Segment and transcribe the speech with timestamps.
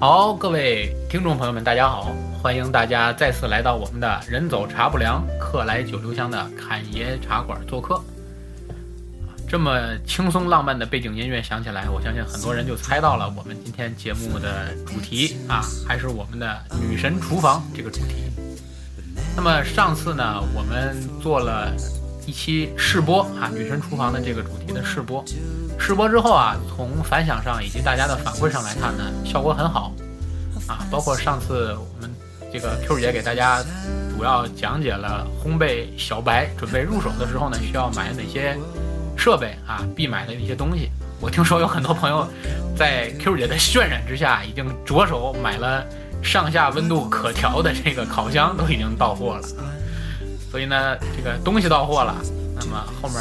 [0.00, 2.10] 好，各位听众朋友们，大家好，
[2.42, 8.02] 欢迎大家再次来到我们的人走茶不凉，客来酒留香的侃爷茶馆做客。
[9.46, 18.30] 这么轻松浪漫的背景音乐响起来，我相信很多人就猜到了我们今天节目的主题啊，还是我们的女神厨房这个主题。
[19.36, 21.76] 那么上次呢，我们做了
[22.26, 25.22] 一期试播啊，女神厨房的这个主题的试播。
[25.80, 29.92] 试播之后啊，从反响上以及大家的反馈上来看呢，效果很好，
[30.68, 32.08] 啊，包括上次我们
[32.52, 33.60] 这个 Q 姐给大家
[34.14, 38.56] 主要讲解了烘焙小白准备入手的时候呢，需要买哪些
[39.16, 40.90] 设备啊，必买的一些东西。
[41.18, 42.24] 我听说有很多朋友
[42.76, 45.84] 在 Q 姐的渲染之下，已经着手买了
[46.22, 49.42] 上下温度可调的这个烤箱，都已经到货了。
[50.52, 52.14] 所以呢，这个东西到货了，
[52.54, 53.18] 那么后面。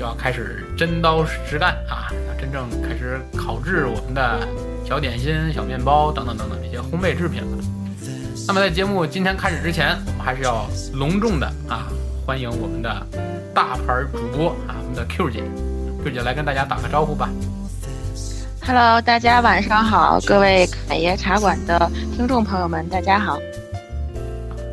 [0.00, 2.08] 就要开始真刀实干啊！
[2.26, 4.48] 要真正开始烤制我们的
[4.82, 7.58] 小点心、小面包等等等等这些烘焙制品了。
[8.48, 11.86] 那么在节目今天开始之前，我们还是要隆重的啊
[12.24, 13.06] 欢迎我们的
[13.54, 15.42] 大牌主播啊，我们的 Q 姐
[16.02, 17.28] ，Q 姐来跟大家打个招呼吧。
[18.66, 21.78] Hello，大家晚上好，各位侃爷茶馆的
[22.16, 23.38] 听众朋友们，大家好。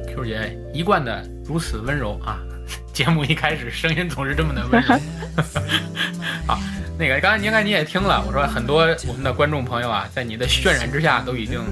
[0.07, 2.39] Q 姐一贯的如此温柔啊。
[2.97, 4.99] 节目一开始声音总是这么的温柔。
[6.47, 6.59] 好，
[6.97, 11.63] 那个刚才应该你也听了，我说很多我们的观众朋友啊，在你的渲染之下，都已经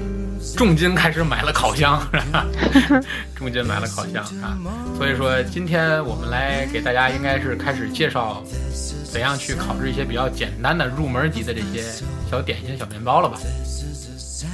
[0.56, 2.00] 重金开始买了烤箱？
[3.34, 4.56] 重金买了烤箱啊。
[4.96, 8.40] 所以说今天我们来给大家应该是开始介绍
[9.10, 11.82] 怎样去烤制一些比较简单的入门级的这些
[12.30, 13.36] 小点心、小面包了吧？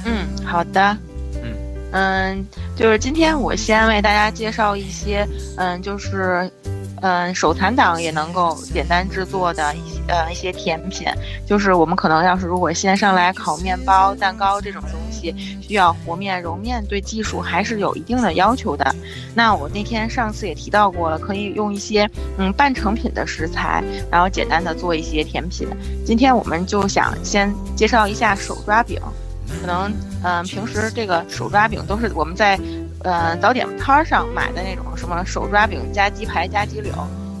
[0.05, 0.97] 嗯，好的。
[1.35, 1.53] 嗯
[1.95, 5.23] 嗯，就是今天我先为大家介绍一些，
[5.57, 6.49] 嗯，就是，
[7.03, 11.05] 嗯，手残党也能够简单制作的一些呃一些甜品。
[11.45, 18.95] 就是我们可能要是如果先上来烤面包、蛋糕这种东西，需要和面、揉面，对技术还是有一定的要求的。
[19.35, 25.67] 那我那天上次也提到过了，可以用一些嗯半成品的食材，然后简单的做一些甜品。
[26.05, 28.97] 今天我们就想先介绍一下手抓饼。
[29.61, 32.59] 可能，嗯，平时这个手抓饼都是我们在，
[33.03, 36.93] 呃，早点摊儿上买的那种什么手抓饼加鸡排加鸡柳，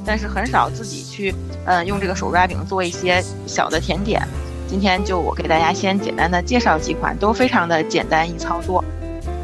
[0.05, 1.33] 但是很少自己去，
[1.65, 4.21] 嗯，用这个手抓饼做一些小的甜点。
[4.67, 8.83] 今天就我给大家先简单的介绍几款，都非常的简单易操作，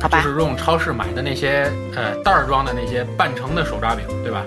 [0.01, 0.21] 好吧？
[0.23, 4.43] 就是用超市买的那些，呃，袋儿装的那些半成的手抓饼，对吧？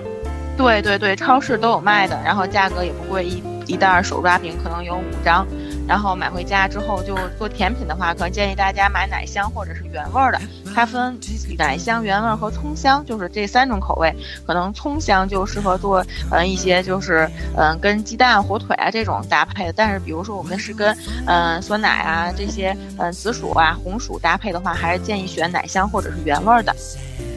[0.55, 5.47] 对对对，超市都有卖的，然后价格也不贵，一一袋手抓饼可能有五张。
[5.87, 10.39] 然后买回家之后就做甜品的话，可能建议大家买奶香或者是原味儿的。
[10.73, 11.19] 它分
[11.57, 14.11] 奶香、原味和葱香，就是这三种口味。
[14.47, 19.73] 可能葱香就适合做嗯一些就是嗯跟鸡蛋、火腿啊这种搭配的。
[19.73, 20.95] 但是比如说我们是跟
[21.27, 26.73] 嗯酸奶啊这些嗯紫薯啊、红薯搭配的话，还是建议选奶香或者是原味儿的。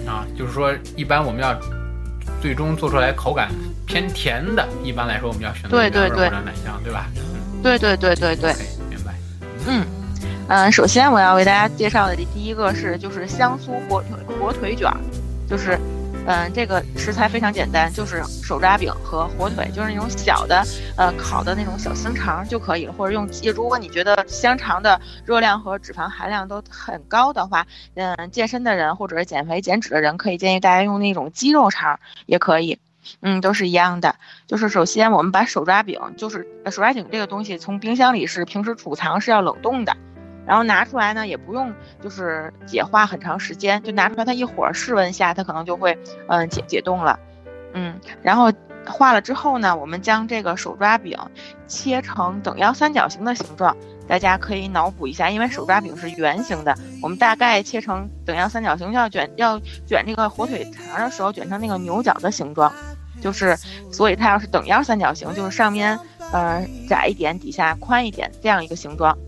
[0.07, 1.55] 啊，就是说一般我们要
[2.41, 3.51] 最终做出来口感
[3.87, 7.07] 偏甜的，一般来说我们要选择原味或者奶香，对吧？
[7.67, 8.55] 对对对对对，
[8.89, 9.13] 明白。
[9.67, 9.85] 嗯
[10.47, 14.89] 嗯，首先我要为大家介绍的第一个是就是香酥火腿火腿卷，
[15.51, 15.77] 就是
[16.29, 20.65] 嗯这个食材非常简单，就是手抓饼和火腿，就是那种小的
[20.97, 32.79] 呃烤的那种小香肠就可以了，或者用如果你觉得香肠的热量和脂肪含量都很高的话，嗯健身的人或者是减肥减脂的人可以建议大家用那种鸡肉肠也可以。
[33.21, 34.17] 嗯，都是一样的。
[34.47, 39.97] 就是首先，我们把手抓饼，就是手抓饼这个东西，从冰箱里是平时储藏是要冷冻的，
[40.47, 41.73] 然后拿出来呢，也不用
[42.03, 47.19] 就是解化很长时间，就拿出来它一会儿室温下，它可能就会嗯解解冻了。
[47.75, 48.53] 嗯，然后
[48.87, 51.19] 化了之后呢，我们将这个手抓饼
[51.67, 53.77] 切成等腰三角形的形状，
[54.09, 62.73] 大家可以脑补一下，因为手抓饼是圆形的，我们大概切成等腰三角形，要卷要卷这个火腿肠的时候，卷成那个牛角的形状。
[63.27, 63.57] 就是，
[63.91, 65.99] 所以它要是等腰三角形，就是上面，
[66.31, 69.19] 呃，窄一点，底下宽一点，这样一个形状。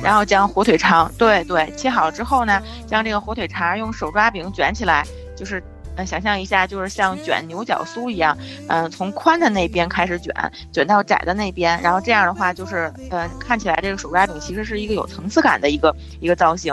[0.00, 5.04] 然后将火腿肠，对对，切好了之后呢，将这个火腿肠用手抓饼卷起来，
[5.36, 5.60] 就是，
[5.96, 8.38] 呃，想象一下，就是像卷牛角酥一样，
[8.68, 10.32] 嗯，从宽的那边开始卷，
[10.72, 16.72] 卷到窄的那边，然后这样的话，就是，呃，看起来这个手抓饼其实是一个有层次感的一个一个造型。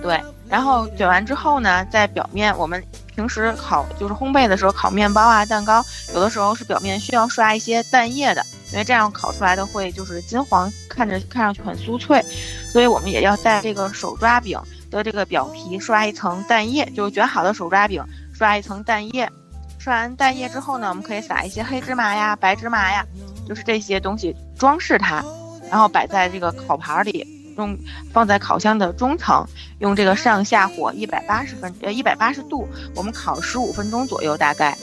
[0.00, 2.80] 对，然后卷完之后呢，在表面我们。
[3.14, 12.24] 平时烤就是烘焙的时候烤面包啊蛋糕，有的时候是表面需要刷一些蛋液的，因为这样烤出来的会就是金黄，看着看上去很酥脆，
[12.70, 14.58] 所以我们也要在这个手抓饼
[14.90, 19.30] 的这个表皮刷一层蛋液，就是卷好的手抓饼刷一层蛋液，
[19.78, 23.04] 刷完蛋液之后呢，我们可以撒一些黑芝麻呀、白芝麻呀，
[23.46, 25.22] 就是这些东西装饰它，
[25.70, 27.41] 然后摆在这个烤盘里。
[27.56, 27.78] 用
[28.12, 29.46] 放在烤箱的中层，
[29.78, 34.76] 用这个上下火一百八十分呃一百八十度，我们烤十五分钟左右，大概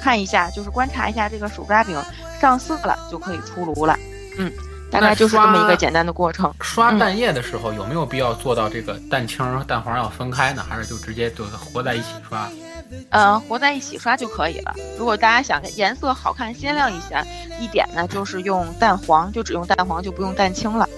[0.00, 1.96] 看一下就是观察一下这个手抓饼
[2.40, 3.98] 上色了就可以出炉了。
[4.38, 4.52] 嗯，
[4.90, 6.52] 大概就是这么一个简单的过程。
[6.60, 10.64] 刷蛋液的时候有没有必要做到这个蛋清和蛋黄要分开呢？
[10.68, 12.48] 还是就直接就和在一起刷？
[13.10, 14.74] 嗯，和在一起刷就可以了。
[14.96, 17.20] 如果大家想颜色好看鲜亮一些
[17.58, 20.88] 一点呢，就是用蛋黄，就只用蛋黄，就不用蛋清了。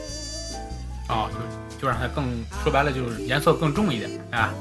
[1.09, 2.25] 哦，就就让它更
[2.63, 4.53] 说白了就是颜色更重一点啊。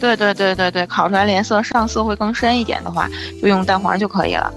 [0.00, 3.08] 对对对对对，烤出来颜色上色会更深一点的话，
[3.40, 4.52] 就用蛋黄就可以了。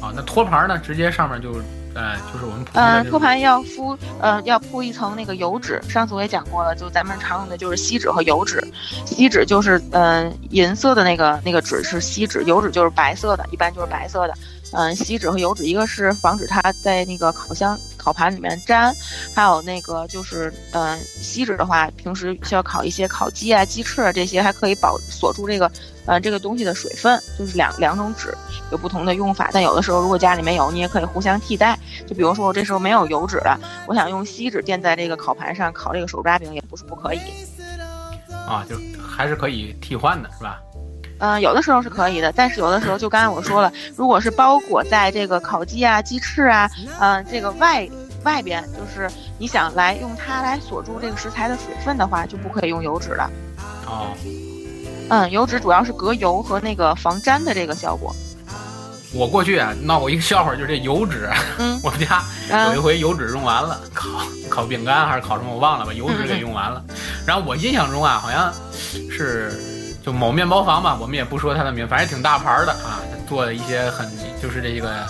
[0.00, 0.78] 啊，那托盘呢？
[0.78, 1.52] 直接上面就。
[1.94, 8.66] 呃，就是我们嗯托盘要敷呃要铺一层那个油纸，上次我也讲过了，就咱们常用的就是锡纸和油纸，
[9.04, 14.32] 锡纸就是嗯银色的那个那个纸是锡纸，油纸就是白色的，一般就是白色的。
[14.72, 18.94] 嗯，锡纸和油纸，一个是防止它在那个烤箱、烤盘里面粘，
[19.34, 25.70] 还有那个就是，嗯，锡纸的话，平时需要烤一些烤鸡啊、鸡翅啊这些，还可以保锁住这个，
[26.06, 27.22] 呃，这个东西的水分。
[27.38, 28.34] 就是两两种纸
[28.70, 31.78] 有不同的用法，但有的时候如果家里没有，你也可以互相替代。
[32.06, 37.20] 就比如说我这时候没有油纸了，我想用锡纸垫在这个烤盘上烤这个手抓饼，也不是不可以。
[38.46, 40.60] 啊，就还是可以替换的，是吧？
[41.24, 47.88] 嗯，有的时候是可以的，但是有的时候就刚才我说了，如果是包裹在这个烤鸡啊、鸡翅啊，嗯，这个外
[48.24, 49.08] 外边，就是
[49.38, 53.30] 你想来用它来锁住这个食材的水分的话，就不可以用油脂了。
[53.86, 54.08] 哦，
[55.10, 58.12] 嗯，油脂主要是隔油和那个防粘的这个效果。
[59.14, 62.24] 我过去啊闹过一个笑话，就是这油脂，嗯，我们家
[62.66, 64.08] 有一回油脂用完了，烤
[64.50, 66.84] 烤饼干还是烤什么我忘了，把油脂给用完了。
[67.24, 68.52] 然后我印象中啊，好像
[69.08, 69.52] 是。
[70.04, 74.08] 就某面包房吧，我们也不说它的名，反正挺大牌的啊，做的一些很
[74.40, 75.06] 就是这个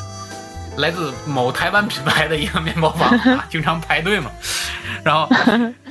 [0.76, 4.30] 来自某台湾品牌的一个面包房啊， 经常排队嘛，
[5.04, 5.28] 然后。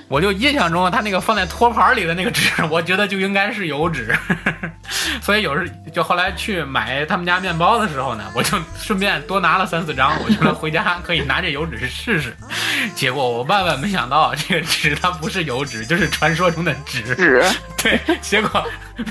[0.07, 4.13] 我就印象中，他那个放在托盘里的那个纸，我觉得就应该是油纸，
[5.21, 12.36] 所以有时就后来去买他们家面包的时候呢，我就顺便多拿了三四张，我觉得回家可以拿这油纸试试。
[12.95, 17.16] 结果我万万没想到，这个纸它不是油纸，就是传说中的纸。
[17.16, 17.44] 纸，
[17.81, 18.00] 对。
[18.22, 18.63] 结果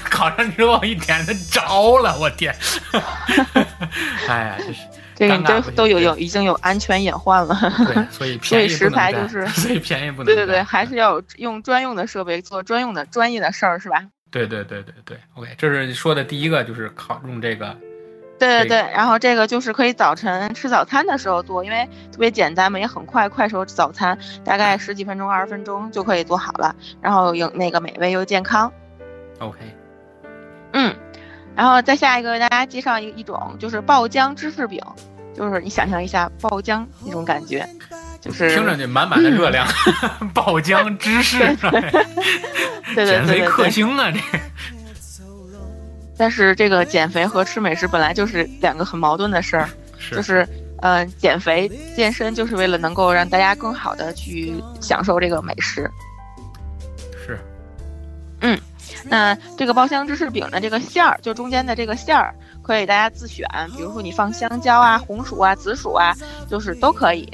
[0.04, 2.54] 烤上之后一点，它着了，我天！
[4.28, 4.80] 哎呀，这是。
[5.20, 7.54] 这个都都有有已经有安全隐患了，
[7.92, 10.24] 对，所以便宜所以食材就是，所以便宜不能。
[10.24, 14.02] 对对对，还是要用专用的设备做专用的专业的事儿，是吧？
[14.30, 17.76] 对对对对对，OK，这是说的第一个，就是考用这个。
[18.40, 28.72] 对对对，然后这个就是可以早晨吃早餐的时候做，因为特别简单嘛，也很快，快手早餐大概十几分钟、二十分钟就可以做好了，然后有那个美味又健康。
[29.38, 29.58] OK，
[30.72, 30.96] 嗯，
[31.54, 34.82] 然后再下一个，为大家介绍一一种就是爆浆芝士饼。
[35.32, 37.66] 就是你想象一下爆浆那种感觉，
[38.20, 39.66] 就是听上去满满的热量，
[40.34, 41.38] 爆浆芝士，
[42.94, 44.10] 减肥 克星啊！
[44.10, 44.18] 这，
[46.20, 49.66] 但是这个减肥和吃美食本来就是两个很矛盾的事儿，
[50.12, 50.46] 就是
[50.82, 55.90] 嗯，减肥健身就是为了能够让大家更好的去享受这个美食，
[57.26, 57.38] 是，
[58.40, 58.60] 嗯，
[59.04, 62.34] 那这个包香芝士饼的这个馅儿，就中间的这个馅儿。
[62.62, 66.14] 可以大家自选，比如说你放香蕉啊、红薯啊、紫薯啊，
[66.48, 67.26] 就是都可以。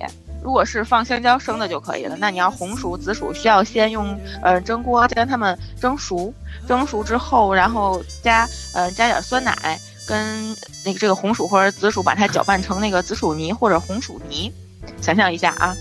[0.47, 2.17] 如果是放香蕉生的就可以了。
[2.21, 6.33] 那你要红薯、紫薯，需要先用呃蒸锅将它们蒸熟，
[6.69, 9.77] 蒸熟之后，然后加呃加点酸奶，
[10.07, 14.53] 跟那个这个红薯或者紫薯把它搅拌成那个紫薯泥或者红薯泥。
[15.01, 15.75] 想象一下啊，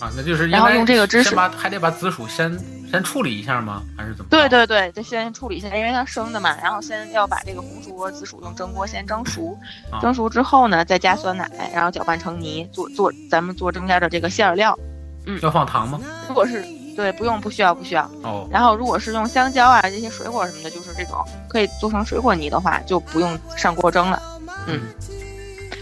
[0.00, 2.50] 啊，那就是然后用这个芝士，还得把紫薯先。
[2.92, 3.82] 先处理一下吗？
[3.96, 4.28] 还是怎么？
[4.28, 6.54] 对对对，就先处理一下，因为它生的嘛。
[6.62, 9.58] 然后先要把这个红薯和紫薯用蒸锅先蒸熟，
[10.02, 14.78] 蒸熟之后呢，再加酸奶，然后搅拌成泥，做做咱们做中间的这个馅料。
[15.24, 15.98] 嗯，要放糖吗？
[16.28, 16.62] 如果是
[16.94, 18.04] 对，不用，不需要，不需要。
[18.22, 18.46] 哦。
[18.50, 21.16] 然后如果是用香蕉啊这些水果什么的，就是这种
[21.48, 24.22] 可以做成水果泥的话，就不用上锅蒸了。
[24.66, 24.78] 嗯。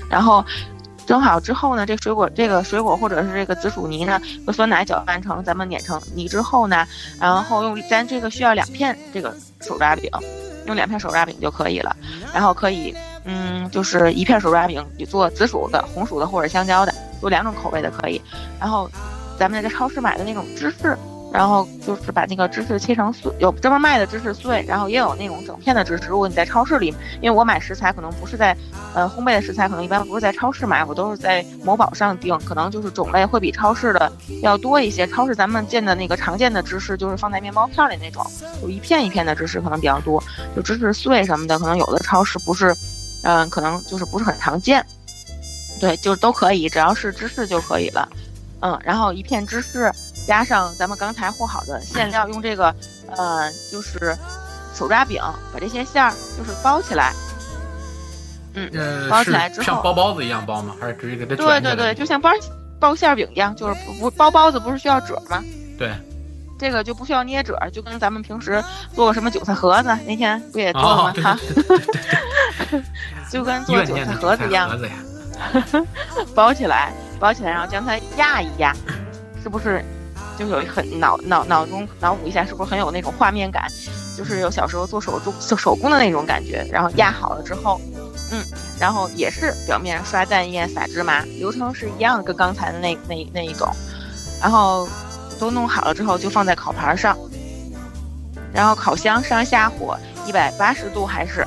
[0.09, 0.45] 然后。
[1.11, 6.87] 蒸好之后呢，这水果这个水果或者是这个紫薯泥呢，和酸奶搅拌成，咱们碾成泥之后呢，
[7.19, 10.09] 然后用咱这个需要两片这个手抓饼，
[10.67, 11.97] 用两片手抓饼就可以了。
[12.33, 18.23] 然后可以，嗯，就是一片手抓饼，你做紫薯的、红薯的或者香蕉的，做两种口味的可以。
[18.61, 18.89] 然后，
[19.37, 20.97] 咱们在超市买的那种芝士。
[21.33, 26.09] 然后就是把那个芝士切成碎，有专门卖的芝士碎，然后也有那种整片的芝士。
[26.09, 26.89] 如果你在超市里，
[27.21, 28.57] 因为我买食材可能不是在，
[28.95, 34.11] 呃，烘焙的食材可能一般不是在超市买，我都是在某宝上订，可能就是种类会比超市的
[34.43, 35.07] 要多一些。
[35.07, 38.27] 超市咱们见的那个常见的芝士就是放在面包片里那种，
[38.61, 40.23] 就一片一片的芝士可能比较多，
[40.57, 42.75] 就芝士碎什么的，可能有的超市不是，
[43.23, 44.85] 嗯，可能就是不是很常见。
[45.81, 48.09] 对，就都可以，只要是芝士就可以了。
[48.63, 49.93] 嗯，然后一片芝士。
[50.31, 52.73] 加上咱们刚才和好的馅料，用这个
[53.17, 54.17] 呃就是
[54.73, 55.21] 手抓饼
[55.53, 57.13] 把这些馅儿就是包起来。
[58.55, 58.71] 嗯，
[59.11, 60.77] 包起来之后像包包子一样包吗？
[60.81, 62.31] 还是直接给它对对对，就像包
[62.79, 65.43] 包馅饼一样，就是不不包包子不是需要褶吗？
[65.77, 65.93] 对，
[66.57, 68.63] 这个就不需要捏褶，就跟咱们平时
[68.95, 71.13] 做个什么韭菜盒子，那天不也做了吗？
[71.25, 71.37] 哈，
[73.29, 74.71] 就跟做韭菜盒子一样，
[76.37, 78.73] 包起来，包起来，然后将它压一压，
[79.43, 79.85] 是不是
[80.41, 83.71] 就有很脑脑脑中脑补一下，是不是很有那种画面感？
[84.17, 86.67] 就是有小时候做手做做手工的那种感觉。
[86.73, 87.79] 然后压好了之后。
[88.33, 88.43] 嗯，
[88.79, 93.69] 然后也是表面刷蛋液、撒芝麻，流程是一样的，跟刚才的那那那一种。
[94.41, 94.89] 然后
[95.39, 97.19] 都弄好了之后，就放在烤盘上，
[98.55, 101.45] 然后烤箱上下火一百八十度，还是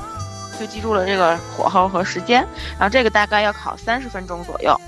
[0.60, 2.46] 就记住了这个火候和时间。
[2.78, 4.78] 然后这个大概要烤三十分钟左右。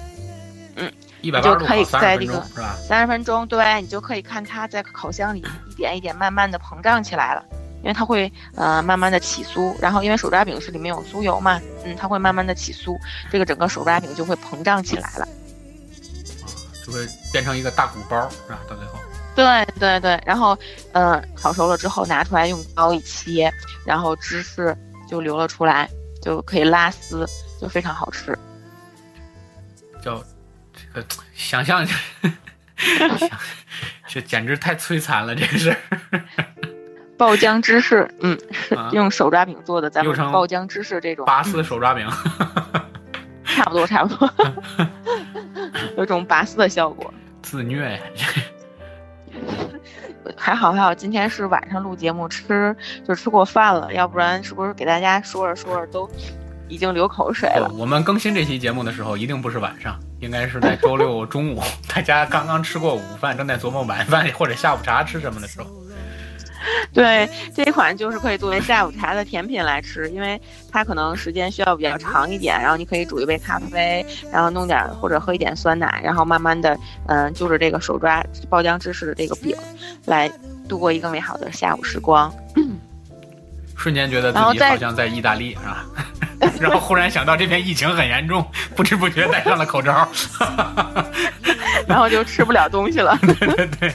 [0.77, 0.93] 嗯，
[1.27, 2.41] 一百就可以在这个
[2.89, 7.45] 三十分钟，对你就可以看它在烤箱里一点一点慢慢的膨胀起来了。
[7.83, 12.99] 因为它会呃慢慢的起酥，然后因为手抓饼是里面有酥油嘛，嗯，它会慢慢的起酥，
[13.31, 15.29] 这个整个手抓饼就会膨胀起来了，啊，
[16.85, 18.59] 就会变成一个大鼓包，是吧？
[18.69, 18.99] 到最后，
[19.37, 20.59] 对对对，然后
[20.93, 23.53] 呃烤熟了之后拿出来用刀一切，
[23.85, 24.77] 然后芝士
[25.09, 25.89] 就流了出来，
[26.21, 27.25] 就可以拉丝，
[27.61, 28.37] 就非常好吃。
[30.03, 30.21] 叫
[30.97, 31.87] 这个想象，
[34.07, 35.77] 这简直太摧残了，这个事儿。
[37.19, 42.09] 爆浆芝士，嗯， 是 用手抓饼做的，咱们爆浆芝士这种拔丝手抓饼，
[43.45, 44.31] 差不多差不多，
[45.99, 47.13] 有种拔丝的效果。
[47.43, 48.01] 自虐呀！
[50.35, 52.75] 还好还好，今天是晚上录节目，吃
[53.07, 56.11] 就吃过饭了，要不然是不是给大家说着说着都
[56.69, 57.71] 已经流口水了？
[57.77, 61.63] 我们更新这期节目的时候，一定不是晚上，应该是在周六中午，
[61.95, 65.67] 大家刚刚吃过午饭，正在琢磨晚饭或者下午茶吃什么的时候。
[66.93, 70.41] 对这一款就是可以作为下午茶的甜品来吃，因为
[70.73, 79.55] 它可能时间需要比较长一点，然后你可以煮一杯咖啡，然后弄点或者喝一点酸奶，然后慢慢的，嗯，就是这个手抓爆浆芝士的这个饼，
[80.07, 80.29] 来
[80.69, 82.33] 度过一个美好的下午时光。
[83.77, 85.85] 瞬间觉得自己好像在意大利，是吧？
[86.61, 90.09] 然后忽然想到这边疫情很严重，不知不觉戴上了口罩，
[91.89, 93.19] 然后就吃不了东西了。
[93.23, 93.95] 对对对。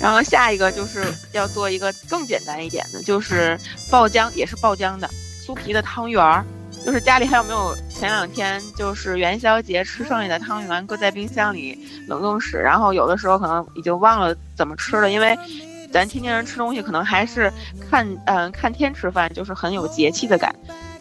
[0.00, 3.58] 然后下一个就是要做一个更简单一点的，就是
[3.90, 5.08] 爆浆，也是爆浆的
[5.46, 6.44] 酥皮的汤圆儿。
[6.84, 11.78] 就是家里还有没有前两天就是元宵节吃剩下的汤圆，搁在冰箱里
[12.08, 15.38] 冷冻室，然后有的时候可能已经忘了怎么吃了，因为
[15.90, 17.52] 咱天津人吃东西可能还是
[17.90, 20.54] 看嗯看天吃饭，就是很有节气的感。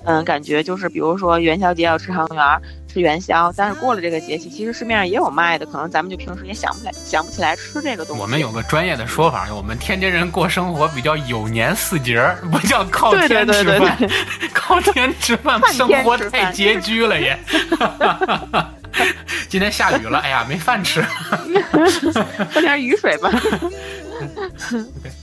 [0.06, 2.42] 嗯，感觉就是，比如说元宵节要吃汤圆，
[2.88, 8.22] 吃元宵，但是过了这个节气，其实市面上也有卖的，可能咱们就平时也想不来，想不起来吃这个东西。
[8.22, 13.98] 我们有个专业的说法，我们天津人过生活比较有年四节，不叫靠天吃饭，
[14.54, 17.38] 靠天吃饭，生活太拮据了也。
[19.50, 21.02] 今天下雨了，哎呀，没饭吃，
[22.52, 23.32] 喝点雨水吧。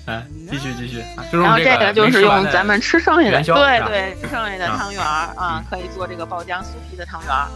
[0.07, 1.03] 嗯， 继续继续。
[1.33, 7.49] 然后这个就是用咱们吃剩下的，对对，吃剩下的汤圆儿啊，可以做这个爆浆酥皮的汤圆儿，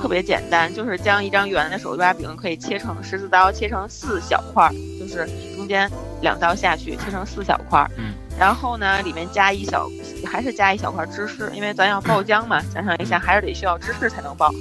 [0.00, 5.90] 特别简单，就是将一张圆的手抓饼可以切成十字刀，切成四小块儿，就是中间
[6.22, 7.90] 两刀下去，切成四小块儿。
[7.96, 8.12] 嗯。
[8.38, 9.88] 然后呢，里面加一小，
[10.24, 14.54] 还是加一小块芝士，因为咱要爆浆嘛，想想一下，还是得需要芝士才能爆。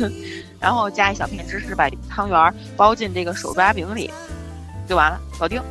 [0.60, 4.10] 然后加一小片芝士，把汤圆包进这个手抓饼里，
[4.86, 5.62] 就完了，搞定。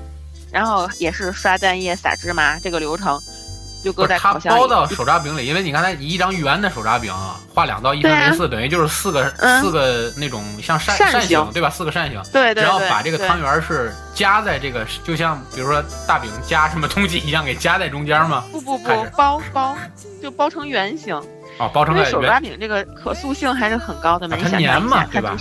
[0.52, 3.18] 然后也是刷蛋液、撒芝麻，这个流程
[3.84, 4.60] 就搁在烤箱里。
[4.60, 7.14] 包到手抓饼里，因为你刚才一张圆的手抓饼，
[7.54, 9.30] 画两道，一分为四，等于就是四个
[9.62, 11.70] 四个那种像扇扇形，对吧？
[11.70, 12.22] 四个扇形。
[12.32, 12.56] 对对。
[12.56, 18.44] 对然后把这个汤圆是夹在这个，就像比如说大饼夹什么东西一样，给夹在中间吗？
[18.52, 19.78] 不不不，包包
[20.22, 21.16] 就包成圆形。
[21.58, 25.36] 哦，包成圆手抓饼这个可塑性还是很高的，没想粘嘛，对吧？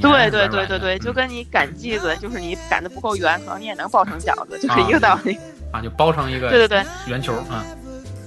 [0.00, 5.38] 对对对对对，就跟你擀剂子，就是你擀的不够圆，可能你也能包成饺子，就是一个道理。
[5.72, 7.64] 啊，就包成一个对对对圆球啊。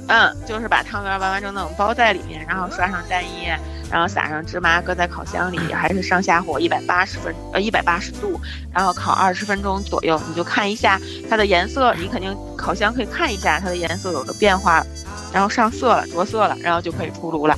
[0.07, 3.55] 嗯，就是把汤圆完完整整包在里面，然后刷上蛋液，
[3.91, 8.39] 然后撒上芝麻，搁在烤箱里，还是上下火一百八十分呃一百八十度，
[8.73, 14.83] 然后烤二十分钟左右，你就看一下它的颜色，你肯定烤箱可以看一下它的颜色有了变化，
[15.31, 17.57] 然后上色了着色了，然后就可以出炉了。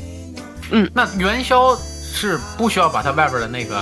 [0.72, 1.78] 嗯，那元宵。
[2.14, 3.82] 是不需要把它外边的那个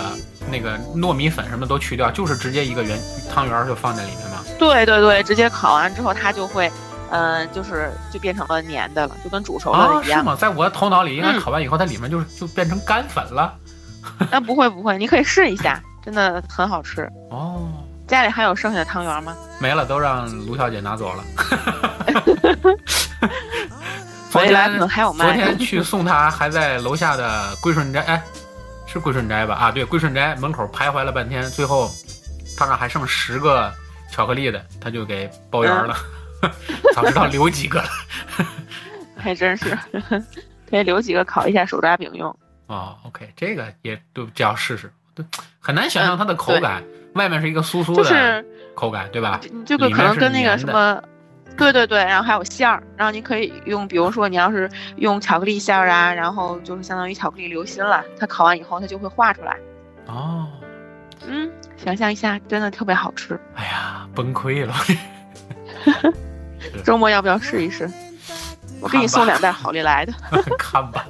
[0.52, 2.96] 那个糯米粉什么都去掉，就是直接一个圆
[3.28, 4.29] 汤圆就放在里面吗？
[4.60, 6.72] 对对对，直接烤完之后它就会，
[7.10, 10.20] 嗯，就是就变成了粘的了，就跟煮熟了一样。
[10.20, 10.36] 是吗？
[10.36, 13.54] 在我的头脑里，应该烤完以后它里面就就变成干粉了。
[14.30, 17.10] 那不会不会，你可以试一下，真的很好吃。
[17.32, 17.68] 哦，
[18.08, 19.36] 家里还有剩下的汤圆吗？
[19.60, 21.24] 没了，都让卢小姐拿走了。
[24.32, 28.22] 回昨天来可能还有卖昨天去送她，还在楼下的归顺斋，哎，
[28.86, 29.56] 是归顺斋吧？
[29.56, 31.92] 啊，对，归顺斋门口徘徊了半天，最后
[32.56, 33.74] 他那还剩十个
[34.20, 35.96] 巧克力的，他就给包圆了。
[36.94, 37.88] 早知道留几个了。
[39.16, 39.78] 还真是，
[40.70, 42.30] 可以留几个烤一下手抓饼用。
[42.68, 45.26] 哦，OK，这个也都这要试试，对，
[45.62, 46.84] 很难想象它的口对感，
[47.14, 48.46] 外面是一个酥酥的就是
[48.76, 49.40] 口感，对吧？
[49.66, 51.02] 这个可能跟那个什么，
[51.58, 59.56] 对对对，然后还有馅儿，然后你可以用，比如说你要是用巧克力馅儿啊，然后就是相当于巧克力流心了，它烤完以后它就会化出来。
[60.08, 60.46] 哦，
[61.26, 61.50] 嗯，
[61.84, 63.40] 想象一下，真的特别好吃。
[63.56, 64.76] 哎呀，崩溃了。
[66.84, 67.90] 周末要不要试一试？
[68.82, 70.14] 我给你送两袋好利来的。
[70.58, 71.06] 看吧，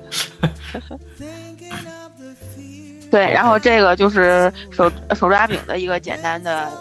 [3.12, 6.72] 对，然后这个就是手手抓饼的一个简单的，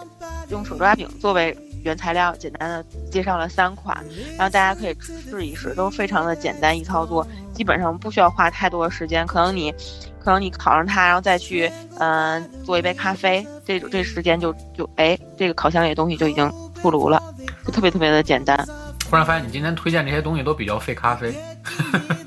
[0.50, 3.96] 用手抓饼作为原材料，简单的介绍了三款，
[4.36, 4.96] 然后大家可以
[5.30, 9.26] 试一试，都非常的简单易操作，基本上不需要花太多的时间。
[9.26, 9.74] 可能你，
[10.22, 17.22] 可能你烤上它，然后再去嗯、做一杯咖啡，这种这时间就就哎，这个烤箱里的东西就已经出炉了，
[17.64, 18.66] 就特别特别的简单。
[19.10, 21.34] 忽然发现你今天推荐这些东西都比较费咖啡。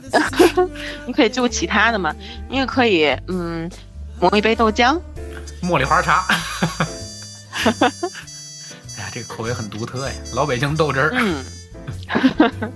[1.06, 2.14] 你可以就其他的嘛，
[2.50, 3.70] 你也可以嗯
[4.20, 5.00] 磨一杯豆浆，
[5.62, 6.26] 茉莉花茶。
[7.66, 11.12] 哎呀，这个口味很独特呀，老北京豆汁儿。
[11.14, 11.44] 嗯，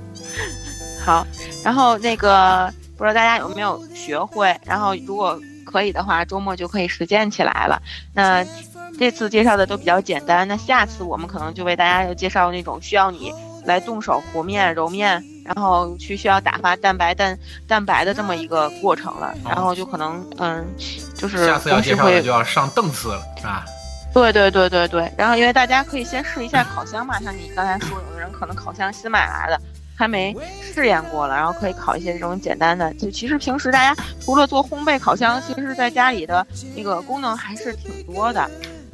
[1.04, 1.26] 好，
[1.64, 4.56] 然后那个不知道大家有没有学会？
[4.66, 7.82] 然后如果可以的话，周末就可以实践起来了。
[8.14, 8.44] 那
[8.98, 13.34] 这次介绍的都比较简单，那下次我们可能就为大家要介绍那种需要你
[13.66, 17.38] 来动手和面、揉面，然后去需要打发蛋白蛋
[17.68, 19.34] 蛋白的这么一个过程了。
[19.44, 20.66] 然后就可能嗯，
[21.18, 23.66] 就是下次要介绍的就要上档次了，是吧？
[24.14, 29.60] 对对对对对，然后因为大家可以先试一下烤箱嘛，像你刚才说，有的人可能烤箱新买来的，
[29.96, 32.94] 还没试验过了，然后可以烤一些这种简单的。
[32.96, 38.50] 就其实平时大家除了做烘焙，烤箱其实在家里的那个功能还是挺多的。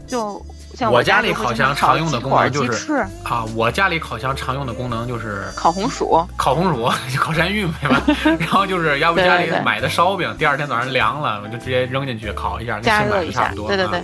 [0.07, 0.43] 就
[0.75, 8.01] 像我家家里烤箱常用的功能就是啊，我家里烤箱常用的功能就是烤红薯，烤红薯、 烤山芋，对吧？
[8.39, 13.67] 然后就是要不家里买的烧饼，第二天早上凉了，我就直接扔进去烤一下，加热一下差不，多。
[13.69, 14.03] 对对对啊，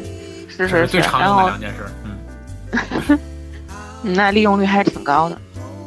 [0.49, 1.85] 是是最常用的两件事。
[2.05, 3.19] 嗯，
[4.03, 5.37] 嗯，那利用率还是挺高的，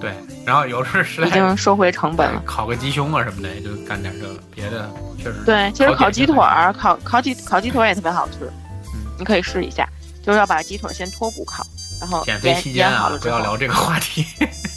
[0.01, 0.13] 对。
[0.47, 2.43] 然后有时候实已经收回成本了。
[2.45, 8.51] 烤个鸡胸啊什么的，也就干点这个，别的确实对，其实烤鸡腿儿，烤烤鸡烤鸡腿也特别好吃，
[8.95, 9.87] 嗯你可以试一下，
[10.25, 11.65] 就是要把鸡腿先脱骨烤，
[12.01, 13.13] 然后减肥期间啊。
[13.21, 14.27] 不要聊这个话题。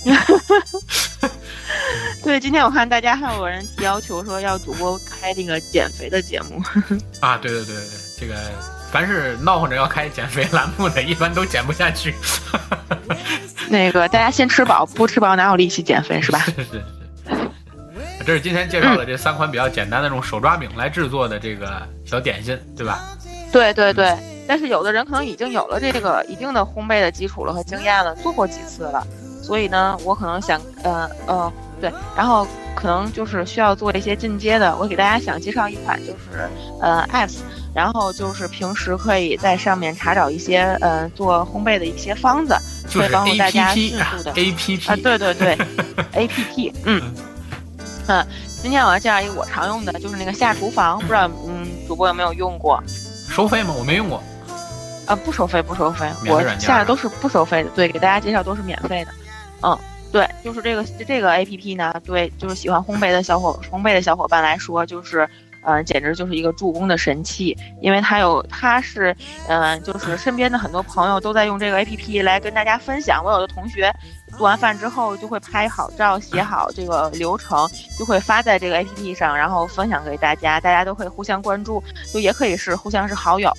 [2.24, 6.62] 对，今天我看大家还有人提要求说要主播开那个减肥的节目，
[7.20, 8.36] 啊，对对对对对，这个
[8.92, 12.14] 凡是闹哄着要开减肥栏目的，一般都减不下去。
[13.70, 16.40] 那个大家先吃饱，不吃饱哪有力气减肥是吧？
[16.40, 16.84] 是是是。
[18.26, 23.04] 这是今天介绍的这三款比较简单的这种手抓饼来制作的这个小点心，对吧？
[23.52, 24.16] 对对对，
[24.48, 29.06] 但是有的人可能已经有了这个一定的烘焙的基础了和经验了，做过几次了，
[29.42, 34.74] 所以呢，我可能想，呃呃，对，然后可能就是需要做一些进阶的。
[34.78, 37.40] 我给大家想介绍一款就是呃 apps，
[37.76, 42.56] 然后就是平时可以在上面查找一些呃做烘焙的一些方子，
[42.88, 45.58] 就是会帮助大家迅速的 A P P 啊，对对对，
[46.16, 47.14] A P P，嗯
[48.08, 48.26] 嗯，
[48.62, 52.82] 今天我要介绍一个我常用的，就是那个下厨房，不知道嗯主播有没有用过？
[53.28, 53.74] 收费吗？
[53.78, 54.24] 我没用过。
[55.06, 59.12] 啊，不收费，不收费，我下的都是不收费的，对，给大家介绍都是免费的。
[59.64, 59.78] 嗯，
[60.14, 65.28] 对，就是这个这个 A P P 呢，对，就是喜欢烘焙的小伙烘焙的小伙伴来说，就是。
[65.66, 69.16] 嗯、简直就是一个助攻的神器，因为它有，它是，
[69.48, 73.24] 嗯、就是身边的很多朋友都在用这个 A P P 来跟大家分享。
[73.24, 73.90] 我有的同学
[74.38, 77.66] 做完饭之后就会拍好照，写好这个流程，
[77.98, 81.82] 就会发在这个 A P P 上，然后分享给大家，大家都会互相关注，
[82.14, 83.50] 就也可以是互相是好友，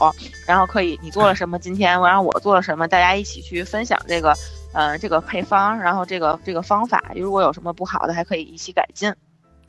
[0.46, 4.36] 然后可以你做了什么，今天然后我做了什么，大家一起去分享这个，
[4.74, 9.14] 呃，这个配方，然后这个这个方法，如果有什么不好的，还可以一起改进。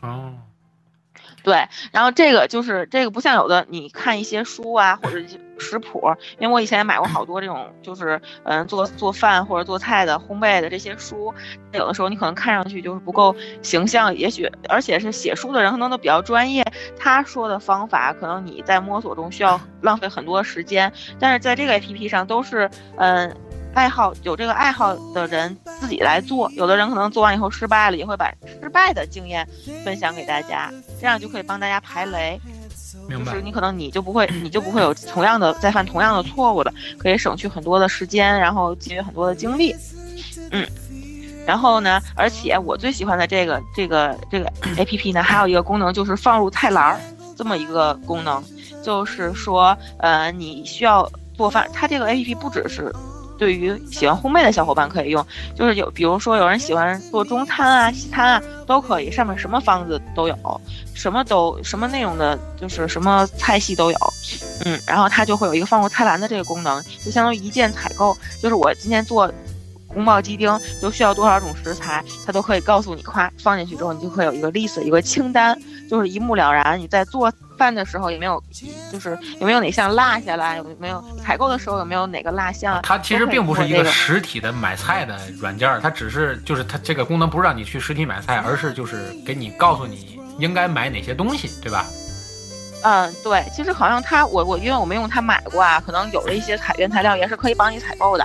[0.02, 0.34] 哦，
[1.44, 5.20] 对，然后这个就是这个不像有的，你看一些书啊或者
[5.58, 6.02] 食谱，
[6.38, 11.34] 因为我以前也买过好多这种，就是嗯做做饭或者做菜的烘焙的这些书，
[11.72, 16.66] 有的时候你可能看上去就是不够形象，也许而且是写书的人可能都比较专业，
[17.00, 23.36] 他说的方法可能你在摸索中需要浪费很多时间，但是在这个 APP 上都是嗯。
[23.76, 29.46] 爱好有这个爱好的人自己来做，有的人可能做完以后失败了，也会把失败的经验
[29.84, 32.40] 分享给大家，这样就可以帮大家排雷。
[33.10, 33.44] 明白就是。
[33.44, 39.76] 你可能你就不会，你就不会有同样的再犯同样的错误了，可以省去很多的时间，然后节约很多的精力。
[40.52, 40.66] 嗯，
[41.46, 47.00] 然后呢，而且我最喜欢的这个这个这个 A P P 呢，还有一个功能就是放入菜篮儿
[47.36, 48.42] 这么一个功能，
[48.82, 52.90] 就是说，呃，你需要做饭，它这个 A P P 不只是。
[53.38, 60.62] 对于喜欢烘焙的小伙伴可以用，就是有，比如说有人喜欢做中餐啊、西餐啊，都可以，上面什么方子都有，
[60.94, 63.98] 什么都什么内容的，就是什么菜系都有，
[64.64, 69.32] 嗯，然后它就会有一个放入菜篮的这个功能，就相当于一键采购，就是我今天做
[69.88, 75.58] 宫保鸡丁就需要多少种食材，它都可以告诉你，夸放进去之后，你就会有一个 list 一个清单，
[75.90, 76.78] 就是一目了然。
[76.80, 78.42] 你在做饭的时候有没有，
[78.92, 82.80] 就是有没有哪项落下来，有没有采购的时候有没有哪个落项？
[82.84, 91.86] 它其实并不是一个实体的买菜的软件，它只是就是它这个功能不是让你去实体买菜，而是就是给你告诉你应该买哪些东西，对吧？
[92.84, 98.24] 嗯，对，其实好像它，我我因为我没用它买过啊，可能有的一些采原材料也是可以帮你采购的，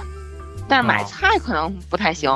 [0.69, 2.31] 但是买哦菜可能不太行。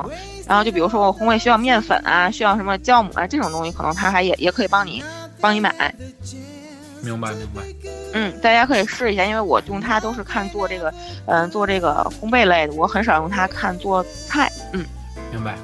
[0.47, 5.05] 然后就比如说我烘焙需要面粉啊，需要什么酵母啊这种东西，可能它还也也可以帮你
[5.41, 5.95] 帮你买。
[7.05, 7.63] 明白明白。
[8.15, 10.93] 嗯，大家可以试一下，因为我用它都是看做这个，
[11.27, 14.51] 嗯、做这个烘焙类的，我很少用它看做菜。
[14.73, 14.85] 嗯，
[15.31, 15.55] 明白。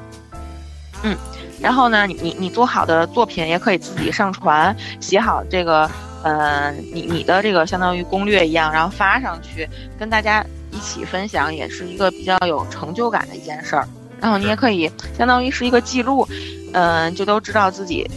[1.03, 1.17] 嗯
[1.61, 5.91] 然后呢，你你你做好的作品也可以自己上传，写好这个，
[6.23, 13.87] 呃，你你的这个相当于攻略一样，然后发上去，跟大家一起分享，也是一个比较有成就感的一件事儿。
[14.21, 16.27] 然后你也可以相当于是一个记录，
[16.73, 18.11] 嗯、就都知道自己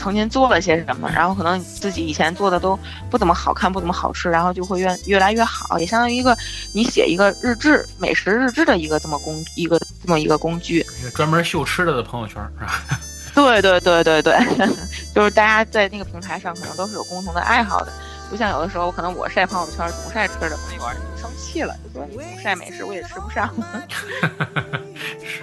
[0.00, 2.78] 曾经做了些什么，然后可能自己以前做的都
[3.10, 6.34] 不怎么好看，不怎么好吃，然后就会越越来越好，也相当于一个
[6.72, 10.78] 你写一个日志、美食日志的一个这么工一个这么一个工具。
[11.00, 12.98] 一个专门秀吃的的朋友圈是吧？
[13.34, 14.38] 对对对对对，
[15.14, 17.92] 就是大家在那个平台上可能都是有共同的爱好的，
[18.30, 23.48] 不像有的时候可能我晒朋友圈总晒吃的，可能有人就生气了，就说你总晒美食我也吃不上。
[25.22, 25.42] 是，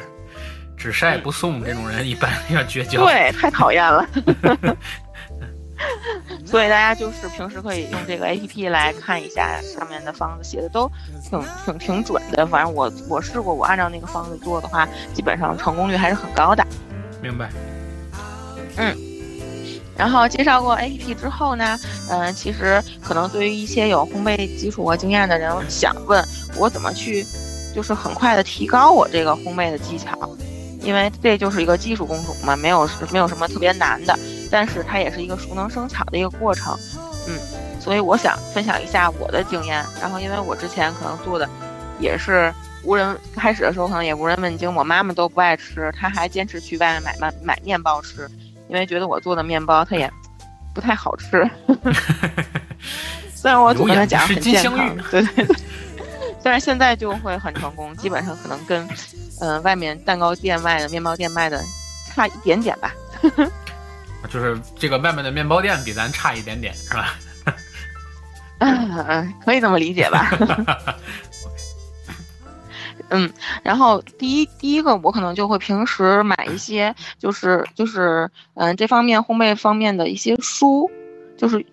[0.77, 3.03] 只晒不送这种人一般要绝交。
[3.03, 4.07] 对，太讨厌了。
[6.45, 10.89] 所以大家就是平时可以用这个 A P P 来看一下上面的方子写的都
[11.29, 16.65] 挺挺挺准的，反正我我试过，我按照那个方子做的话，基本上成功率还是很高的。
[17.21, 17.49] 明白。
[18.77, 18.95] 嗯
[19.95, 21.77] 然后介绍过 A P P 之后呢，
[22.09, 26.23] 嗯、其实可能对于一些有烘焙基础和经验的人，想问
[26.55, 27.25] 我怎么去，
[27.75, 30.11] 就是很快的提高我这个烘焙的技巧，
[30.87, 34.17] 因为这就是一个技术工种嘛，没有没有什么特别难的，
[34.49, 36.79] 但是它也是一个熟能生巧的一个过程，
[37.27, 37.37] 嗯，
[37.81, 39.85] 所以我想分享一下我的经验。
[40.01, 41.47] 然后因为我之前可能做的
[41.99, 48.25] 也是无人，开始的时候可能也无人问津，我妈妈都不爱吃，她还坚持去外面买买买面包吃。
[48.69, 50.09] 因为觉得我做的面包它也
[50.73, 51.49] 不太好吃，
[53.35, 55.55] 虽然我总跟她讲很健康，对对对，
[56.41, 58.89] 但是现在就会很成功，基本上可能跟嗯、
[59.39, 61.63] 呃、外面蛋糕店卖的、面包店卖的
[62.13, 62.93] 差一点点吧。
[64.29, 67.15] 就是这个外面的面包店比咱差一点点，是吧？
[68.59, 70.29] 嗯，可以这么理解吧。
[73.09, 73.31] 嗯，
[73.63, 80.91] 然后第一第一个我可能就会平时买一些，就是就是嗯这方面烘焙方面的一些书，
[81.37, 81.65] 就是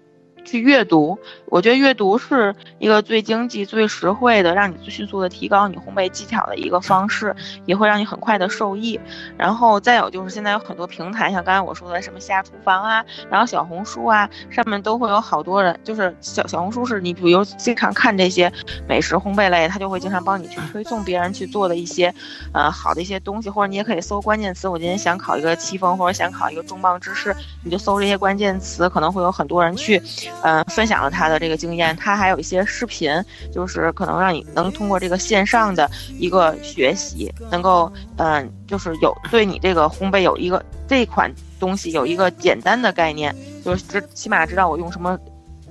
[0.45, 1.19] 去阅读。
[1.47, 8.99] 我觉得阅读是一个最经济、最实惠的，让你迅速的提高你烘焙技巧的一个方式，也会让你很快的受益。
[9.37, 18.53] 然后再有就是现在有很多平台，像刚才我说的什么下厨房啊，然后小红书啊，上面都会有好多人，就是小小红书是你比如经常看这些
[18.89, 22.13] 美食烘焙类，它就会经常帮你去推送别人去做的一些，
[22.53, 30.03] 呃好的一些东西，或者你也可以搜关键词，我今天想考一个戚风，或者想考一个重磅芝士，你就搜这些关键词，可能会有很多人去，
[30.42, 33.11] 嗯、分享了他的这个经验，他还有一些视频，
[33.53, 45.18] 就是可能让你能通过这个线上的一个学习，能够嗯、就是有对你这个烘焙有一个这款东西有一个简单的概念，就是知起码知道我用什么。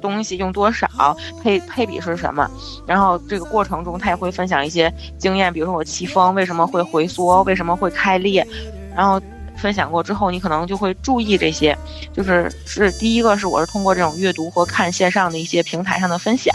[0.02, 2.46] 东西用多少，配配比是什么，
[2.86, 8.46] 然后这个过程中他也会分享一些经验，比如说我戚风为什么会回缩，为什么会开裂，
[8.94, 9.18] 然后
[9.58, 11.78] 分享过之后，你可能就会注意这些，
[12.12, 16.54] 就是是第一个是我是通过这种阅读和看线上的一些平台上的分享，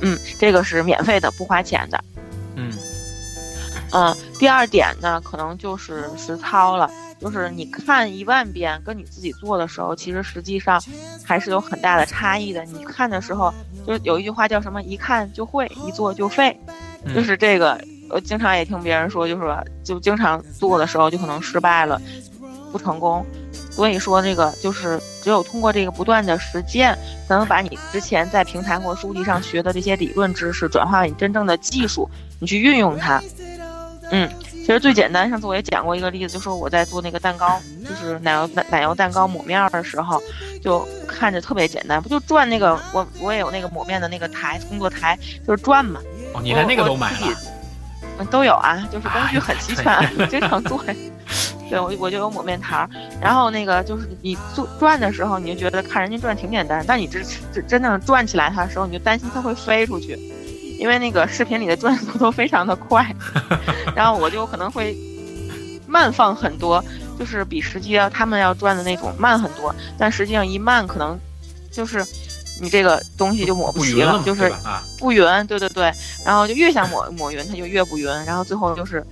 [0.00, 2.02] 嗯，这个是免费的，不花钱的，
[2.56, 2.72] 嗯
[3.92, 6.90] 嗯，第二点呢，可能就是实操了。
[7.20, 10.82] 就是你看一万遍，跟你自己做的时候，其实实际上
[11.22, 12.64] 还是有很大的差异的。
[12.64, 13.52] 你看的时候，
[13.86, 16.58] 就是有一句话叫什么“一看就会，一做就废”，
[17.04, 17.78] 嗯、就是这个。
[18.10, 22.00] 我经常也听别人说，就是，就经常做的时候就可能失败了，
[22.72, 23.24] 不成功。
[23.70, 26.96] 所以说这个就是只有通过这个不断的实践，
[27.26, 32.08] 才能把你之前在平台或书籍上学的这些理论知识转化为你真正的技术，
[32.40, 33.22] 你去运用它。
[34.10, 40.20] 嗯，其实最简单，上次我也讲过一个例子，就说我在做那个蛋糕，就是奶油奶奶油蛋糕抹面的时候，
[40.60, 46.00] 就看着特别简单，不就转那个我我也有那个抹面的那个台工作台，就是转嘛。
[46.34, 47.36] 哦，你连那个都买了？
[48.20, 49.94] 嗯，都有啊，就是工具很齐全，
[50.28, 50.78] 经常做。
[51.70, 52.86] 对，我我就有抹面台，
[53.20, 60.18] 然后那个就是你做转的时候，你就觉得看人家转挺简单，但你真真真正转起来它的时候，你就担心它会飞出去。
[60.78, 63.14] 因为那个视频里的转速都非常的快，
[63.94, 64.96] 然后我就可能会
[65.86, 66.82] 慢放很多，
[67.18, 69.74] 就是比实际要他们要转的那种慢很多。
[69.98, 71.18] 但实际上一慢可能
[71.70, 72.02] 就是
[72.60, 74.52] 你这个东西就抹不齐了，就是
[74.98, 75.24] 不匀。
[75.46, 75.92] 对对对，
[76.24, 79.04] 然后就越想抹抹匀，它就越不匀，然后最后就是。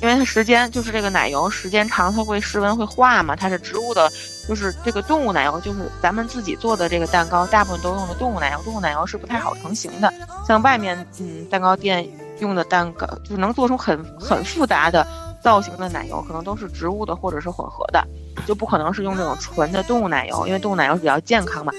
[0.00, 3.34] 因为它时间就是这个奶油时间长，它会室温会化嘛。
[3.34, 4.08] 它是植物的，
[4.46, 8.62] 就是这个动物奶油，就是咱们自己做的这个蛋糕，大部分都用的动物奶油。
[8.62, 10.12] 动物奶油是不太好成型的，
[10.46, 15.04] 像外面嗯蛋糕店用的蛋糕，就是能做出很很复杂的
[15.40, 18.04] 造型的奶油，可能都是植物的或者是混合的，
[18.46, 21.72] 就不可能是用这种纯的动物奶油，因为动物奶油比较健康嘛。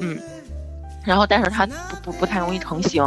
[0.00, 0.18] 嗯，
[1.04, 3.02] 然后但是它不不不太容易成型，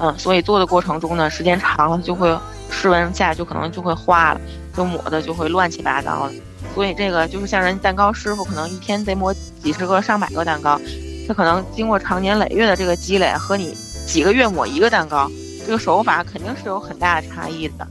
[0.00, 2.36] 嗯，所以做的过程中呢，时间长了就会。
[2.70, 4.40] 室温下就可能就会化了，
[4.76, 6.34] 就抹的就会乱七八糟的。
[6.74, 10.78] 所以这个就是像人蛋糕师傅，可能一天得抹几十个、上百个蛋糕，
[11.26, 13.74] 他可能经过长年累月的这个积累，和你
[14.06, 15.30] 几个月抹一个蛋糕，
[15.64, 17.88] 这个手法肯定是有很大的差异的。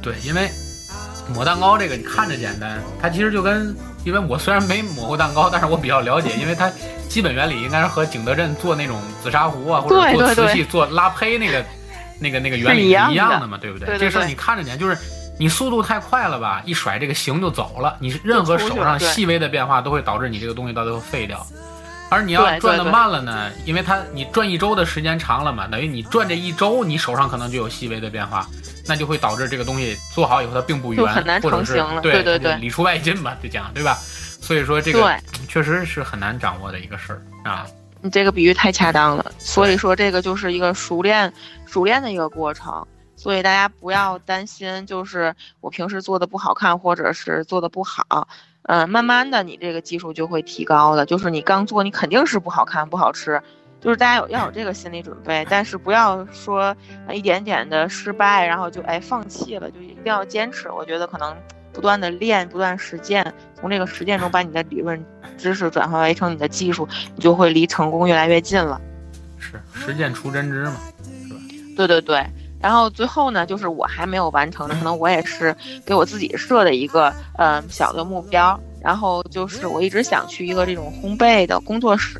[0.00, 0.48] 对，因为
[1.32, 6.70] 抹蛋糕这个你看着简单，它其实就跟，因为我虽然没抹过蛋糕，但是我比较了解，因为它
[7.08, 11.64] 基本原理应该是和景德镇做那种紫砂壶啊，或者做瓷器、做拉胚那个。
[12.20, 13.98] 那个那个原理是一样的嘛，对不对？
[13.98, 14.96] 这事儿你看着点，就是
[15.36, 17.96] 你速度太快了吧，一甩这个形就走了。
[17.98, 21.44] 你任何手上细微的变化都会导致你这个东西到最后废掉。
[22.10, 28.46] 而你要转的慢了呢，因为它你转一周的时间长了嘛，等于你转这一周，你手上可能就有细微的变化，
[28.86, 31.04] 那就会导致这个东西做好以后它并不圆，
[31.40, 33.98] 或者是对对对，里出外进嘛，就讲对吧？
[34.40, 37.66] 所以说这个确实是很难掌握的一个事儿啊。
[38.02, 41.32] 你这个比喻太恰当了，所以说这个就是一个熟练、
[41.64, 42.86] 熟练的一个过程，
[43.16, 48.28] 所以大家不要担心，就是我平时做的不好看，或者是做的不好，
[48.64, 51.06] 嗯，慢慢的你这个技术就会提高的。
[51.06, 53.40] 就是你刚做，你肯定是不好看、不好吃，
[53.80, 56.76] 就是大家有要有这个心理准备，但是不要说
[57.12, 60.70] 一点点的失败，然后就哎放弃了，就一定要坚持。
[60.70, 61.34] 我觉得可能。
[61.74, 65.04] 不断的练，不断实践，从这个实践中把你的理论
[65.36, 68.80] 知识转化为成你的技术，你就会离成功越来越近了。
[69.40, 71.40] 是实践出真知嘛，是吧？
[71.76, 72.24] 对对对。
[72.64, 78.58] 然后最后呢，就是我还没有完成的，可能我也是给我自己设的一个嗯小的目标。
[78.80, 82.18] 然后就是我一直想去一个这种烘焙的工作室，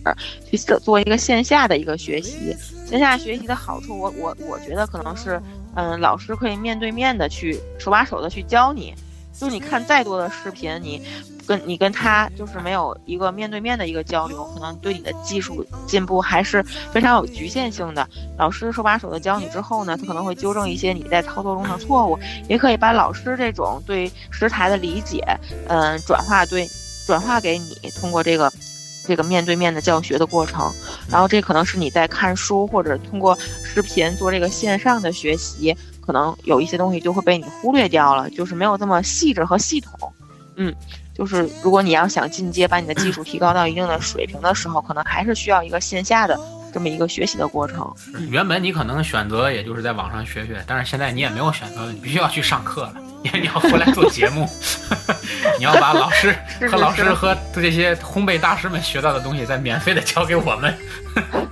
[0.50, 2.54] 去做一个线下的一个学习。
[2.86, 5.40] 线下学习的好处，我我我觉得可能是
[5.76, 8.94] 嗯老师可以面对面的去手把手的去教你。
[9.32, 11.02] 就是你看再多的视频，你
[11.46, 18.08] 跟你跟他就是没有一个面对面的一个交流，可能对你的技术进步还是非常有局限性的。
[18.38, 25.22] 老师手把手的教你之后呢，他可能会纠正一些你在操作中的错误，也可以把老师这种对食材的理解，
[25.68, 26.68] 嗯，转化对
[27.06, 28.52] 转化给你，通过这个
[29.06, 30.72] 这个面对面的教学的过程。
[31.10, 35.76] 然后这可能是你在看书或者通过视频做这个线上的学习。
[36.06, 40.12] 可能有一些东西就会被你忽略掉了，就是没有这么细致和系统。
[40.56, 40.70] 嗯，
[41.14, 46.38] 就是如果你要想进阶，把你的技术提高到一定的水平的时候，可能还是需要一个线下的
[46.72, 47.94] 这么一个学习的过程。
[48.28, 52.94] 原本你可能选择也就是在网上学学，但是现在你也没有选择，你必须要去上课了。
[53.32, 54.48] 你要回来做节目，
[55.58, 56.34] 你要把老师
[56.70, 60.74] 和老师和这些烘焙大师们学到的东西再免费的教给我们。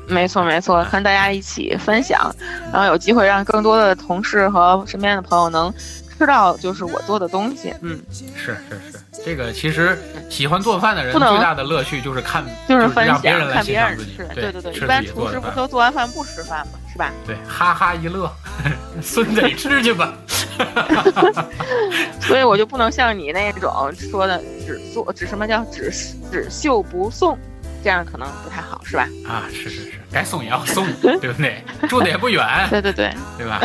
[0.06, 2.34] 没错没错，和大家一起分享，
[2.72, 5.72] 然后有机会让更多的同事和身边的朋友能
[6.18, 7.72] 吃到就是我做的东西。
[7.80, 7.98] 嗯，
[8.36, 14.28] 是是是，这个其实喜欢做饭的人最大的乐趣就是看，就是分享，看别人吃。
[14.34, 16.78] 对对对，一般厨师不都做完饭不吃饭吗？
[16.92, 17.10] 是吧？
[17.26, 18.30] 对，哈哈一乐，
[19.00, 20.12] 孙子吃去吧。
[22.20, 25.90] 所以我就不能像你那种说的只做只什么叫只
[26.30, 27.38] 只秀不送，
[27.82, 29.08] 这样可能不太好，是吧？
[29.26, 31.62] 啊，是是是，该送也要送，对不对？
[31.88, 33.60] 住的也不远， 对对对，对吧？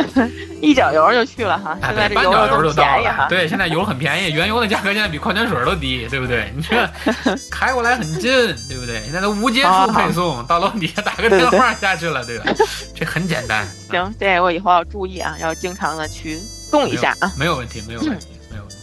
[0.60, 3.26] 一脚油就去了哈，现在半脚油就到了。
[3.28, 6.52] 对，现在油很便宜，原油的价格现在比矿泉水都低，对不对？
[6.56, 6.88] 你这
[7.48, 8.32] 开过来很近，
[8.68, 9.02] 对不对？
[9.04, 12.52] 现在都无接触配送，到楼底下打个电话下去了，对吧？
[12.94, 13.64] 这很简单。
[13.88, 16.40] 行，这我以后要注意啊，要经常的去。
[16.70, 18.76] 送一下啊，没有问题，没有问题，没有问题。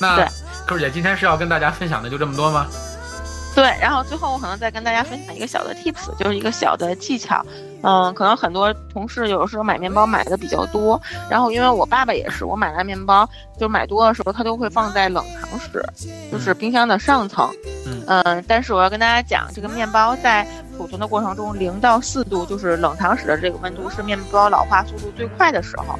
[0.00, 0.28] 那
[0.66, 2.66] 扣姐今天是要跟大家分享的就这么多吗？
[3.54, 7.44] 对，然后最后我可能再跟大家分享一个小的 tips，就是一个小的技巧。
[7.82, 13.28] 嗯，可能很多同事有时候买面包买的比较多，然后因为我爸爸也是，我买完面包
[13.60, 15.84] 就买多的时候，他都会放在冷藏室，
[16.32, 17.48] 就是冰箱的上层。
[18.06, 20.44] 嗯，但是我要跟大家讲，这个面包在
[20.76, 25.96] 储存的过程中，零到四度就是冷藏室的这个温度是面包老化速度最快的时候。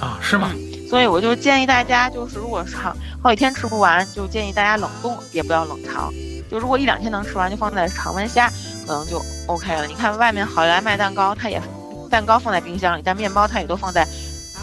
[0.00, 0.52] 啊，是吗？
[0.88, 6.12] 所以我就建议大家，就是如果长好几天吃不完，就建议大家冷冻，也不要冷藏。
[6.50, 8.50] 就如果一两天能吃完，就放在常温下，
[8.86, 9.86] 可能就 OK 了。
[9.86, 11.62] 你看外面好来卖蛋糕，它也
[12.10, 14.04] 蛋糕放在冰箱里，但面包它也都放在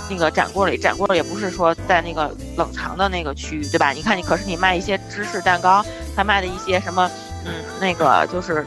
[0.10, 3.92] 那个展柜里，展柜也不是说在那个冷藏的那个区域，对吧？
[3.92, 5.82] 你看你可是你卖一些芝士蛋糕，
[6.14, 7.10] 他卖的一些什么，
[7.46, 8.66] 嗯，那个就是，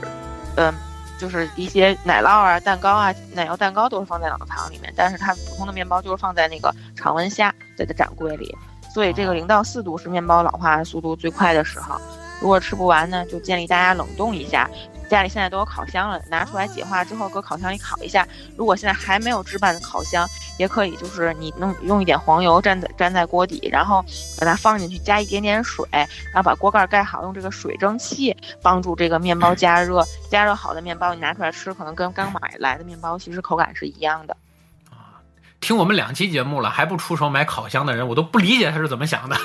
[0.56, 0.72] 嗯，
[1.20, 8.56] 就是一些奶酪啊、蛋糕啊、奶油蛋糕都是放在冷藏里面，但是它普通的面包就是放在那个常温下，在的展柜里。
[8.94, 12.00] 所以这个零到四度是面包老化速度最快的时候。
[12.40, 14.68] 如果吃不完呢，就建议大家冷冻一下。
[15.10, 18.26] 家里现在都有烤箱了，拿出来解化之后，搁烤箱里烤一下。
[18.56, 20.24] 如果现在还没有置办的烤箱，
[20.56, 24.04] 也可以，就是你弄用一点黄油粘在粘在锅底，然后
[24.38, 30.04] 把它放进去，加一点点水，然后把锅盖盖好，用这个水蒸气帮助这个面包加热。
[30.30, 34.36] 加热好的面包你拿出来吃，可能跟刚买来的面包其实口感是一样的。
[34.90, 35.18] 啊，
[35.60, 39.36] 听我们两期节目了还不出手买烤箱的人，我都不理解他是怎么想的。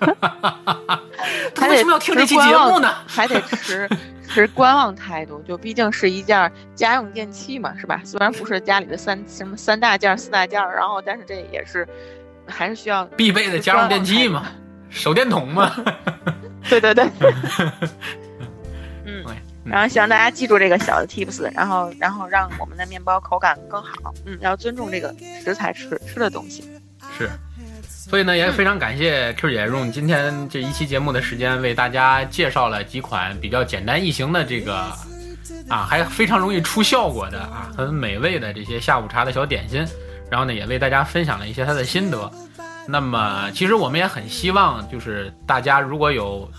[1.54, 2.92] 他为什么要听这期节目呢？
[3.06, 3.88] 还得持
[4.30, 8.00] 持观望态度，就毕竟是一件家用电器嘛，是吧？
[8.04, 11.86] 虽然不是家里的三什么三大件、四大件，然后但是这也是
[12.46, 14.46] 还是需要必备的家用电器嘛，
[14.88, 15.74] 手电筒嘛。
[16.70, 17.10] 对对对。
[19.04, 19.24] 嗯，
[19.64, 24.14] 然后希望大家记住这个小的 tips，然后然后让我们的面包口感更好。
[24.24, 25.12] 嗯，要尊重这个
[25.42, 26.62] 食材吃吃的东西。
[27.18, 27.28] 是。
[28.10, 34.74] 所以呢，也非常感谢 Q 姐用今天这一期节目的时间，为大家介绍了几款比较简单易行的这个，
[35.68, 39.86] 啊，还非常容易出效果的啊，很美味的这些下午茶的小点心。
[40.28, 42.28] 然后呢，也为大家分享了一些他的心得。
[42.88, 46.50] 那么，其实我们也很希望，就是大家如果有，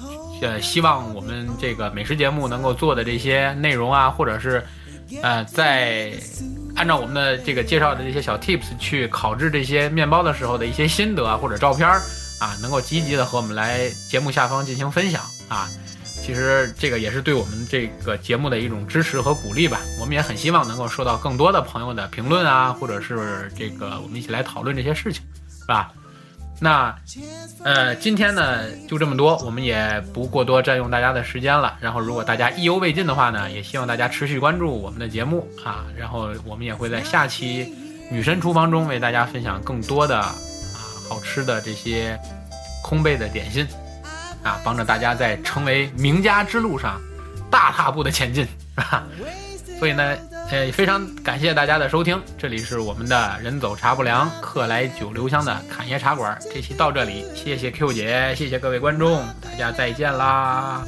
[0.42, 4.64] 呃，希望我们这个美食节目能够做的这些内容啊，或者是，
[5.22, 6.14] 呃，在。
[6.76, 12.02] 按照我们的这个介绍的这些小 tips 去烤制这些面包的时候的一些心得，或者照片儿
[12.40, 15.70] 啊，能够积极的和我们来节目下方进行分享啊。
[16.04, 19.80] 其实这个也是对我们这个节目的一种支持和鼓励吧。
[20.00, 25.92] 我们也很希望能够收到更多的朋友的评论啊，或者是这个我们一起来讨论这些事情，是吧？
[26.64, 26.96] 那，
[27.64, 31.76] 呃，今天呢就这么多，我们也不过多占用大家的时间了。
[31.82, 35.86] 然后，如果大家意犹未尽的话呢，也希望大家持续关注我们的节目啊。
[35.98, 37.66] 然后，我们也会在下期
[38.12, 40.36] 《女神厨房》中为大家分享更多的啊
[41.10, 42.16] 好吃的这些
[42.86, 43.68] 烘焙的点心
[44.44, 47.02] 啊，帮着大家在成为名家之路上
[47.50, 49.04] 大踏步的前进啊。
[49.80, 50.16] 所以呢。
[50.52, 56.38] 呃，非常感谢大家的收听，这里是我们的人走茶不凉，客来酒留香的侃爷茶馆。
[56.54, 60.84] 这期到这里，谢谢 Q 姐，谢谢各位观众，大家再见啦。